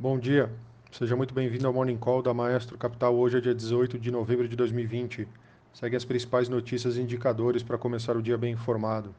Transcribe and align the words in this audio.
Bom 0.00 0.16
dia, 0.16 0.48
seja 0.92 1.16
muito 1.16 1.34
bem-vindo 1.34 1.66
ao 1.66 1.72
Morning 1.72 1.96
Call 1.96 2.22
da 2.22 2.32
Maestro 2.32 2.78
Capital. 2.78 3.16
Hoje 3.16 3.38
é 3.38 3.40
dia 3.40 3.52
18 3.52 3.98
de 3.98 4.12
novembro 4.12 4.46
de 4.46 4.54
2020. 4.54 5.26
Segue 5.74 5.96
as 5.96 6.04
principais 6.04 6.48
notícias 6.48 6.96
e 6.96 7.00
indicadores 7.00 7.64
para 7.64 7.76
começar 7.76 8.16
o 8.16 8.22
dia 8.22 8.38
bem 8.38 8.52
informado. 8.52 9.12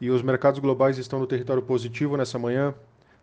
E 0.00 0.10
os 0.10 0.20
mercados 0.20 0.58
globais 0.58 0.98
estão 0.98 1.20
no 1.20 1.26
território 1.28 1.62
positivo 1.62 2.16
nessa 2.16 2.36
manhã. 2.36 2.74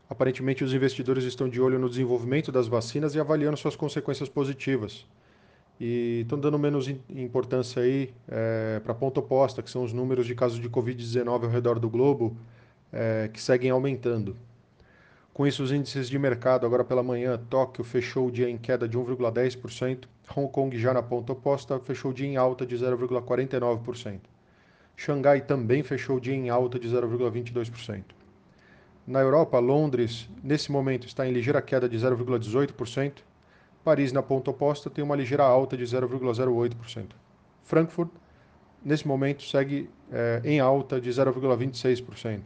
Aparentemente, 0.10 0.64
os 0.64 0.74
investidores 0.74 1.26
estão 1.26 1.50
de 1.50 1.60
olho 1.60 1.78
no 1.78 1.90
desenvolvimento 1.90 2.50
das 2.50 2.70
vacinas 2.70 3.14
e 3.14 3.20
avaliando 3.20 3.58
suas 3.58 3.76
consequências 3.76 4.30
positivas. 4.30 5.06
E 5.82 6.22
estão 6.22 6.40
dando 6.40 6.58
menos 6.58 6.88
importância 7.10 7.82
aí 7.82 8.14
é, 8.26 8.80
para 8.80 8.94
a 8.94 8.96
ponta 8.96 9.20
oposta, 9.20 9.62
que 9.62 9.70
são 9.70 9.84
os 9.84 9.92
números 9.92 10.26
de 10.26 10.34
casos 10.34 10.62
de 10.62 10.70
Covid-19 10.70 11.44
ao 11.44 11.50
redor 11.50 11.78
do 11.78 11.90
globo, 11.90 12.38
é, 12.90 13.30
que 13.34 13.42
seguem 13.42 13.70
aumentando. 13.70 14.38
Com 15.34 15.48
isso, 15.48 15.64
os 15.64 15.72
índices 15.72 16.10
de 16.10 16.20
mercado, 16.20 16.66
agora 16.66 16.84
pela 16.84 17.02
manhã, 17.02 17.40
Tóquio 17.50 17.84
fechou 17.84 18.28
o 18.28 18.32
dia 18.32 18.50
em 18.50 18.58
queda 18.58 18.88
de 18.88 18.98
1,10%, 18.98 20.06
Hong 20.36 20.52
Kong 20.52 20.78
já 20.78 20.94
na 20.94 21.02
ponta 21.02 21.34
oposta 21.34 21.80
fechou 21.80 22.12
o 22.12 22.14
dia 22.14 22.28
em 22.28 22.38
alta 22.38 22.66
de 22.66 22.76
0,49%. 22.76 24.20
Xangai 24.96 25.42
também 25.42 25.82
fechou 25.82 26.18
o 26.18 26.20
dia 26.20 26.36
em 26.36 26.50
alta 26.50 26.78
de 26.78 26.88
0,22%. 26.88 28.04
Na 29.08 29.22
Europa, 29.22 29.58
Londres, 29.58 30.30
nesse 30.44 30.72
momento, 30.72 31.08
está 31.08 31.28
em 31.28 31.32
ligeira 31.32 31.62
queda 31.62 31.90
de 31.90 31.98
0,18%. 31.98 33.24
Paris, 33.84 34.12
na 34.12 34.22
ponta 34.22 34.52
oposta, 34.52 34.90
tem 34.90 35.04
uma 35.04 35.16
ligeira 35.16 35.44
alta 35.44 35.76
de 35.76 35.84
0,08%. 35.84 37.08
Frankfurt, 37.64 38.12
nesse 38.84 39.08
momento, 39.08 39.42
segue 39.42 39.90
é, 40.12 40.42
em 40.44 40.60
alta 40.60 41.00
de 41.02 41.10
0,26%. 41.10 42.42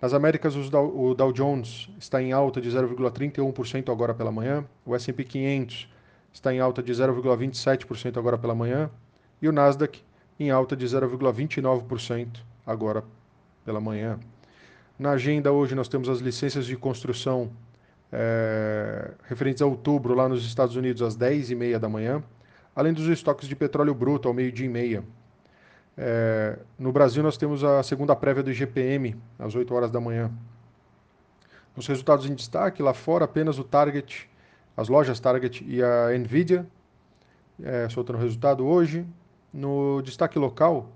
Nas 0.00 0.14
Américas, 0.14 0.54
o 0.54 1.14
Dow 1.14 1.32
Jones 1.32 1.88
está 1.98 2.22
em 2.22 2.32
alta 2.32 2.60
de 2.60 2.70
0,31% 2.70 3.90
agora 3.90 4.14
pela 4.14 4.30
manhã, 4.30 4.64
o 4.86 4.94
S&P 4.94 5.24
500 5.24 5.88
está 6.32 6.54
em 6.54 6.60
alta 6.60 6.80
de 6.80 6.92
0,27% 6.92 8.16
agora 8.16 8.38
pela 8.38 8.54
manhã 8.54 8.88
e 9.42 9.48
o 9.48 9.52
Nasdaq 9.52 10.00
em 10.38 10.50
alta 10.50 10.76
de 10.76 10.86
0,29% 10.86 12.28
agora 12.64 13.02
pela 13.64 13.80
manhã. 13.80 14.20
Na 14.96 15.10
agenda 15.10 15.50
hoje 15.50 15.74
nós 15.74 15.88
temos 15.88 16.08
as 16.08 16.20
licenças 16.20 16.64
de 16.64 16.76
construção 16.76 17.50
é, 18.12 19.14
referentes 19.24 19.62
a 19.62 19.66
outubro 19.66 20.14
lá 20.14 20.28
nos 20.28 20.46
Estados 20.46 20.76
Unidos 20.76 21.02
às 21.02 21.16
10h30 21.16 21.76
da 21.76 21.88
manhã, 21.88 22.22
além 22.74 22.92
dos 22.92 23.08
estoques 23.08 23.48
de 23.48 23.56
petróleo 23.56 23.94
bruto 23.94 24.28
ao 24.28 24.34
meio-dia 24.34 24.66
e 24.66 24.68
meia. 24.68 25.02
É, 26.00 26.56
no 26.78 26.92
Brasil, 26.92 27.24
nós 27.24 27.36
temos 27.36 27.64
a 27.64 27.82
segunda 27.82 28.14
prévia 28.14 28.40
do 28.40 28.52
IGPM, 28.52 29.16
às 29.36 29.56
8 29.56 29.74
horas 29.74 29.90
da 29.90 30.00
manhã. 30.00 30.30
Nos 31.74 31.88
resultados 31.88 32.24
em 32.30 32.34
destaque, 32.36 32.80
lá 32.80 32.94
fora, 32.94 33.24
apenas 33.24 33.58
o 33.58 33.64
Target, 33.64 34.30
as 34.76 34.88
lojas 34.88 35.18
Target 35.18 35.64
e 35.66 35.82
a 35.82 36.16
Nvidia, 36.16 36.64
é, 37.60 37.88
soltando 37.88 38.16
o 38.16 38.22
resultado 38.22 38.64
hoje. 38.64 39.04
No 39.52 40.00
destaque 40.02 40.38
local, 40.38 40.88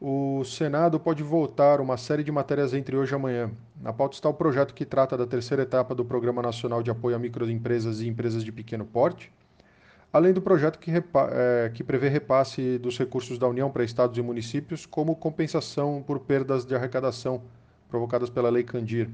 o 0.00 0.44
Senado 0.44 1.00
pode 1.00 1.24
votar 1.24 1.80
uma 1.80 1.96
série 1.96 2.22
de 2.22 2.30
matérias 2.30 2.72
entre 2.72 2.96
hoje 2.96 3.14
e 3.14 3.16
amanhã. 3.16 3.50
Na 3.80 3.92
pauta 3.92 4.14
está 4.14 4.28
o 4.28 4.34
projeto 4.34 4.74
que 4.74 4.84
trata 4.84 5.16
da 5.16 5.26
terceira 5.26 5.64
etapa 5.64 5.92
do 5.92 6.04
Programa 6.04 6.40
Nacional 6.40 6.84
de 6.84 6.90
Apoio 6.90 7.16
a 7.16 7.18
Microempresas 7.18 8.00
e 8.00 8.06
Empresas 8.06 8.44
de 8.44 8.52
Pequeno 8.52 8.84
Porte 8.84 9.32
além 10.16 10.32
do 10.32 10.40
projeto 10.40 10.78
que, 10.78 10.90
é, 10.90 11.70
que 11.74 11.84
prevê 11.84 12.08
repasse 12.08 12.78
dos 12.78 12.98
recursos 12.98 13.38
da 13.38 13.46
União 13.46 13.70
para 13.70 13.84
estados 13.84 14.16
e 14.16 14.22
municípios 14.22 14.86
como 14.86 15.14
compensação 15.14 16.02
por 16.06 16.20
perdas 16.20 16.64
de 16.64 16.74
arrecadação 16.74 17.42
provocadas 17.88 18.30
pela 18.30 18.48
Lei 18.48 18.64
Candir. 18.64 19.10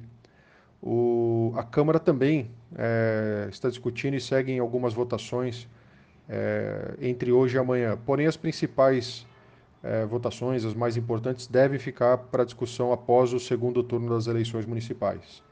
O, 0.81 1.53
a 1.57 1.65
Câmara 1.65 1.99
também 1.99 2.51
é, 2.77 3.49
está 3.51 3.69
discutindo 3.69 4.15
e 4.15 4.21
segue 4.21 4.53
em 4.53 4.61
algumas 4.61 4.95
votações 4.95 5.69
é, 6.29 6.95
entre 7.01 7.33
hoje 7.33 7.57
e 7.57 7.59
amanhã. 7.59 7.99
Porém, 8.07 8.29
as 8.29 8.37
principais 8.37 9.27
é, 9.83 10.07
votações, 10.07 10.65
as 10.65 10.75
mais 10.75 10.97
importantes, 10.97 11.49
devem 11.49 11.81
ficar 11.81 12.17
para 12.17 12.45
discussão 12.45 12.93
após 12.93 13.33
o 13.33 13.41
segundo 13.41 13.83
turno 13.83 14.09
das 14.09 14.29
eleições 14.29 14.67
municipais. 14.67 15.43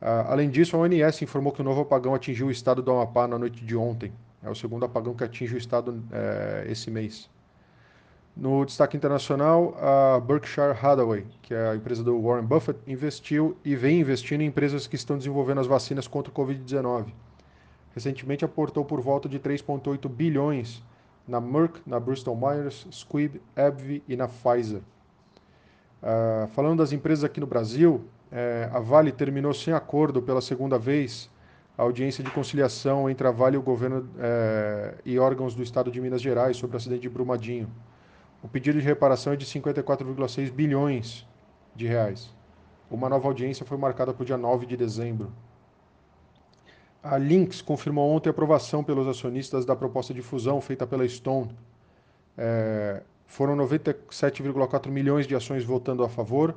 além 0.00 0.48
disso, 0.48 0.76
a 0.76 0.80
ONS 0.80 1.22
informou 1.22 1.52
que 1.52 1.60
o 1.60 1.64
novo 1.64 1.80
apagão 1.80 2.14
atingiu 2.14 2.46
o 2.46 2.50
estado 2.50 2.80
do 2.80 2.92
Amapá 2.92 3.26
na 3.26 3.38
noite 3.38 3.64
de 3.64 3.76
ontem. 3.76 4.12
É 4.42 4.50
o 4.50 4.54
segundo 4.54 4.84
apagão 4.84 5.14
que 5.14 5.22
atinge 5.22 5.54
o 5.54 5.58
estado 5.58 6.02
é, 6.10 6.66
esse 6.68 6.90
mês. 6.90 7.30
No 8.36 8.64
destaque 8.64 8.96
internacional, 8.96 9.76
a 9.78 10.18
Berkshire 10.18 10.70
Hathaway, 10.70 11.26
que 11.42 11.52
é 11.52 11.70
a 11.70 11.76
empresa 11.76 12.02
do 12.02 12.20
Warren 12.20 12.46
Buffett, 12.46 12.80
investiu 12.86 13.56
e 13.62 13.76
vem 13.76 14.00
investindo 14.00 14.40
em 14.40 14.46
empresas 14.46 14.86
que 14.86 14.96
estão 14.96 15.18
desenvolvendo 15.18 15.60
as 15.60 15.66
vacinas 15.66 16.08
contra 16.08 16.32
o 16.32 16.34
Covid-19. 16.34 17.12
Recentemente 17.94 18.44
aportou 18.44 18.84
por 18.84 19.00
volta 19.02 19.28
de 19.28 19.38
3,8 19.38 20.08
bilhões 20.08 20.82
na 21.28 21.40
Merck, 21.40 21.82
na 21.86 22.00
Bristol 22.00 22.34
Myers, 22.34 22.86
Squibb, 22.90 23.40
AbbVie 23.54 24.02
e 24.08 24.16
na 24.16 24.26
Pfizer. 24.26 24.80
Uh, 26.02 26.48
falando 26.48 26.78
das 26.78 26.90
empresas 26.92 27.22
aqui 27.22 27.38
no 27.38 27.46
Brasil, 27.46 28.02
é, 28.32 28.68
a 28.72 28.80
Vale 28.80 29.12
terminou 29.12 29.52
sem 29.52 29.74
acordo 29.74 30.22
pela 30.22 30.40
segunda 30.40 30.78
vez 30.78 31.30
a 31.76 31.82
audiência 31.82 32.22
de 32.22 32.30
conciliação 32.30 33.08
entre 33.08 33.26
a 33.26 33.30
Vale 33.30 33.56
e 33.56 33.58
o 33.58 33.62
governo 33.62 34.08
é, 34.18 34.94
e 35.04 35.18
órgãos 35.18 35.54
do 35.54 35.62
Estado 35.62 35.90
de 35.90 36.00
Minas 36.00 36.20
Gerais 36.20 36.56
sobre 36.56 36.76
o 36.76 36.78
acidente 36.78 37.02
de 37.02 37.08
Brumadinho. 37.08 37.70
O 38.42 38.48
pedido 38.48 38.78
de 38.80 38.84
reparação 38.84 39.32
é 39.32 39.36
de 39.36 39.46
54,6 39.46 40.50
bilhões 40.50 41.26
de 41.74 41.86
reais. 41.86 42.34
Uma 42.90 43.08
nova 43.08 43.26
audiência 43.26 43.64
foi 43.64 43.78
marcada 43.78 44.12
para 44.12 44.22
o 44.22 44.26
dia 44.26 44.36
9 44.36 44.66
de 44.66 44.76
dezembro. 44.76 45.32
A 47.02 47.16
Lynx 47.16 47.62
confirmou 47.62 48.10
ontem 48.10 48.28
a 48.28 48.32
aprovação 48.32 48.84
pelos 48.84 49.08
acionistas 49.08 49.64
da 49.64 49.74
proposta 49.74 50.12
de 50.12 50.20
fusão 50.20 50.60
feita 50.60 50.86
pela 50.86 51.08
Stone. 51.08 51.56
É, 52.36 53.02
foram 53.26 53.56
97,4 53.56 54.88
milhões 54.88 55.26
de 55.26 55.34
ações 55.34 55.64
votando 55.64 56.04
a 56.04 56.08
favor 56.08 56.54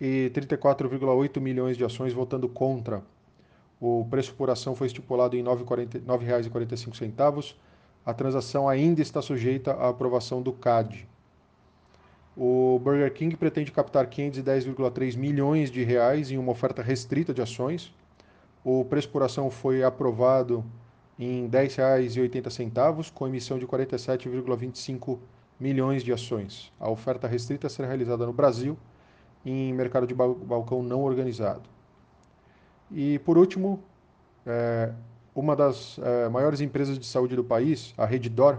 e 0.00 0.30
34,8 0.34 1.40
milhões 1.40 1.76
de 1.76 1.84
ações 1.84 2.12
votando 2.12 2.48
contra. 2.48 3.02
O 3.80 4.06
preço 4.08 4.34
por 4.34 4.48
ação 4.48 4.74
foi 4.74 4.86
estipulado 4.86 5.36
em 5.36 5.42
R$ 5.42 5.48
9,45. 5.48 7.54
A 8.04 8.14
transação 8.14 8.68
ainda 8.68 9.02
está 9.02 9.20
sujeita 9.20 9.72
à 9.72 9.88
aprovação 9.88 10.40
do 10.40 10.52
CAD. 10.52 11.06
O 12.36 12.78
Burger 12.82 13.12
King 13.12 13.36
pretende 13.36 13.72
captar 13.72 14.06
510,3 14.06 15.16
milhões 15.16 15.70
de 15.70 15.82
reais 15.82 16.30
em 16.30 16.38
uma 16.38 16.52
oferta 16.52 16.82
restrita 16.82 17.34
de 17.34 17.42
ações. 17.42 17.92
O 18.64 18.84
preço 18.84 19.08
por 19.08 19.22
ação 19.22 19.50
foi 19.50 19.82
aprovado 19.82 20.64
em 21.18 21.44
R$ 21.44 21.48
10,80, 21.48 23.10
com 23.12 23.26
emissão 23.26 23.58
de 23.58 23.66
47,25 23.66 25.18
milhões 25.58 26.02
de 26.02 26.12
ações. 26.12 26.72
A 26.78 26.90
oferta 26.90 27.26
restrita 27.26 27.68
será 27.68 27.88
realizada 27.88 28.26
no 28.26 28.32
Brasil, 28.32 28.76
em 29.44 29.72
mercado 29.72 30.06
de 30.06 30.14
balcão 30.14 30.82
não 30.82 31.02
organizado. 31.02 31.75
E, 32.90 33.18
por 33.20 33.36
último, 33.36 33.82
é, 34.46 34.92
uma 35.34 35.56
das 35.56 35.98
é, 35.98 36.28
maiores 36.28 36.60
empresas 36.60 36.98
de 36.98 37.06
saúde 37.06 37.36
do 37.36 37.44
país, 37.44 37.92
a 37.98 38.06
Reddor, 38.06 38.58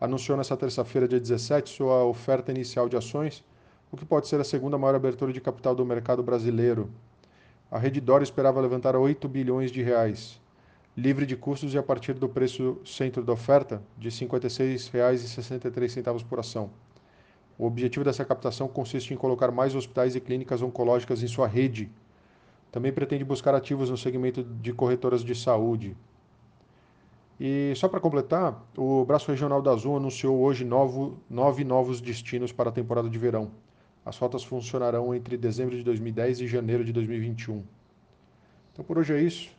anunciou 0.00 0.36
nesta 0.36 0.56
terça-feira, 0.56 1.08
dia 1.08 1.18
17, 1.18 1.70
sua 1.70 2.04
oferta 2.04 2.50
inicial 2.50 2.88
de 2.88 2.96
ações, 2.96 3.44
o 3.90 3.96
que 3.96 4.04
pode 4.04 4.28
ser 4.28 4.40
a 4.40 4.44
segunda 4.44 4.76
maior 4.76 4.94
abertura 4.94 5.32
de 5.32 5.40
capital 5.40 5.74
do 5.74 5.84
mercado 5.84 6.22
brasileiro. 6.22 6.90
A 7.70 7.78
Reddor 7.78 8.22
esperava 8.22 8.60
levantar 8.60 8.96
8 8.96 9.26
bilhões 9.28 9.70
de 9.70 9.82
reais, 9.82 10.40
livre 10.96 11.24
de 11.24 11.36
custos 11.36 11.72
e 11.72 11.78
a 11.78 11.82
partir 11.82 12.14
do 12.14 12.28
preço 12.28 12.78
centro 12.84 13.22
da 13.22 13.32
oferta, 13.32 13.82
de 13.96 14.08
R$ 14.08 14.14
56,63 14.14 16.24
por 16.24 16.40
ação. 16.40 16.70
O 17.58 17.66
objetivo 17.66 18.04
dessa 18.04 18.24
captação 18.24 18.68
consiste 18.68 19.14
em 19.14 19.16
colocar 19.16 19.50
mais 19.50 19.74
hospitais 19.74 20.16
e 20.16 20.20
clínicas 20.20 20.62
oncológicas 20.62 21.22
em 21.22 21.28
sua 21.28 21.46
rede, 21.46 21.90
também 22.72 22.90
pretende 22.90 23.22
buscar 23.22 23.54
ativos 23.54 23.90
no 23.90 23.98
segmento 23.98 24.42
de 24.42 24.72
corretoras 24.72 25.22
de 25.22 25.34
saúde. 25.34 25.94
E 27.38 27.74
só 27.76 27.86
para 27.86 28.00
completar, 28.00 28.66
o 28.76 29.04
braço 29.04 29.30
regional 29.30 29.60
da 29.60 29.72
Azul 29.72 29.96
anunciou 29.96 30.40
hoje 30.40 30.64
novo, 30.64 31.18
nove 31.28 31.64
novos 31.64 32.00
destinos 32.00 32.50
para 32.50 32.70
a 32.70 32.72
temporada 32.72 33.10
de 33.10 33.18
verão. 33.18 33.50
As 34.04 34.16
rotas 34.16 34.42
funcionarão 34.42 35.14
entre 35.14 35.36
dezembro 35.36 35.76
de 35.76 35.82
2010 35.82 36.40
e 36.40 36.46
janeiro 36.46 36.82
de 36.82 36.92
2021. 36.92 37.62
Então 38.72 38.84
por 38.84 38.96
hoje 38.96 39.12
é 39.12 39.20
isso. 39.20 39.50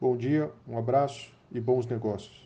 Bom 0.00 0.16
dia, 0.16 0.50
um 0.68 0.78
abraço 0.78 1.32
e 1.50 1.60
bons 1.60 1.86
negócios. 1.86 2.43